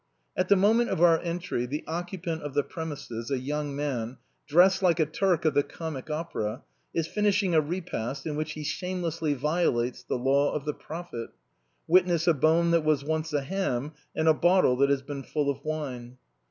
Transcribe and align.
At 0.35 0.49
the 0.49 0.55
moment 0.55 0.89
of 0.89 0.99
our 1.03 1.19
entry, 1.19 1.67
the 1.67 1.83
occupant 1.85 2.41
of 2.41 2.55
the 2.55 2.63
premises, 2.63 3.29
a 3.29 3.37
young 3.37 3.75
man, 3.75 4.17
dressed 4.47 4.81
like 4.81 4.99
a 4.99 5.05
Turk 5.05 5.45
of 5.45 5.53
the 5.53 5.61
Comic 5.61 6.09
Opera, 6.09 6.63
is 6.91 7.05
finishing 7.05 7.53
a 7.53 7.61
repast, 7.61 8.25
in 8.25 8.35
which 8.35 8.53
he 8.53 8.63
shamelessly 8.63 9.35
violates 9.35 10.01
the 10.01 10.17
law 10.17 10.53
of 10.53 10.65
the 10.65 10.73
Prophet. 10.73 11.29
Witness 11.87 12.25
a 12.27 12.33
bone 12.33 12.71
that 12.71 12.83
was 12.83 13.03
once 13.05 13.31
a 13.31 13.41
ham, 13.43 13.91
and 14.15 14.27
a 14.27 14.33
bottle 14.33 14.75
that 14.77 14.89
has 14.89 15.03
been 15.03 15.21
full 15.21 15.51
of 15.51 15.63
wine. 15.63 16.17